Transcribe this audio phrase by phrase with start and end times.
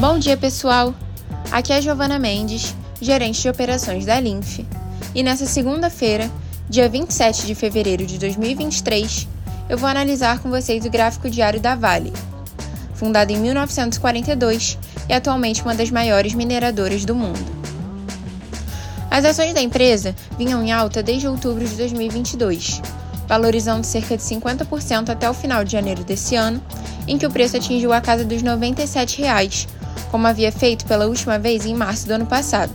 [0.00, 0.94] Bom dia, pessoal!
[1.52, 4.60] Aqui é Giovana Mendes, gerente de operações da Linf,
[5.14, 6.30] e nessa segunda-feira,
[6.70, 9.28] dia 27 de fevereiro de 2023,
[9.68, 12.14] eu vou analisar com vocês o gráfico diário da Vale.
[12.94, 17.44] Fundada em 1942 e atualmente uma das maiores mineradoras do mundo.
[19.10, 22.80] As ações da empresa vinham em alta desde outubro de 2022,
[23.28, 26.62] valorizando cerca de 50% até o final de janeiro desse ano,
[27.06, 29.68] em que o preço atingiu a casa dos 97 reais,
[30.10, 32.72] como havia feito pela última vez em março do ano passado.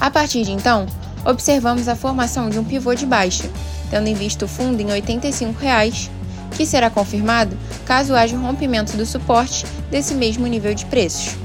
[0.00, 0.86] A partir de então,
[1.24, 3.48] observamos a formação de um pivô de baixa,
[3.90, 6.10] tendo em vista o fundo em 85 reais,
[6.56, 11.36] que será confirmado caso haja um rompimento do suporte desse mesmo nível de preços.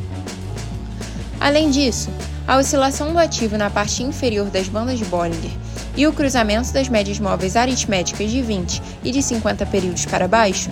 [1.39, 2.09] Além disso,
[2.47, 5.51] a oscilação do ativo na parte inferior das bandas de Bollinger
[5.95, 10.69] e o cruzamento das médias móveis aritméticas de 20 e de 50 períodos para baixo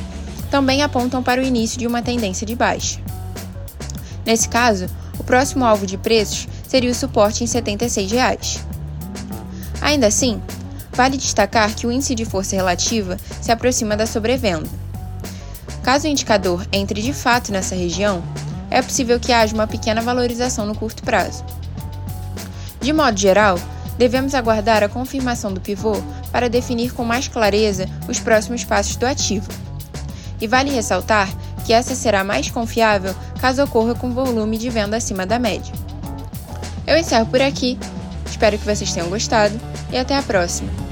[0.49, 2.99] também apontam para o início de uma tendência de baixa.
[4.29, 4.85] Nesse caso,
[5.17, 8.63] o próximo alvo de preços seria o suporte em 76 reais.
[9.81, 10.39] Ainda assim,
[10.91, 14.69] vale destacar que o índice de força relativa se aproxima da sobrevenda.
[15.81, 18.21] Caso o indicador entre de fato nessa região,
[18.69, 21.43] é possível que haja uma pequena valorização no curto prazo.
[22.79, 23.57] De modo geral,
[23.97, 25.93] devemos aguardar a confirmação do pivô
[26.31, 29.49] para definir com mais clareza os próximos passos do ativo.
[30.39, 31.27] E vale ressaltar
[31.69, 35.71] que essa será mais confiável caso ocorra com volume de venda acima da média.
[36.87, 37.77] Eu encerro por aqui,
[38.25, 39.53] espero que vocês tenham gostado
[39.91, 40.88] e até a próxima!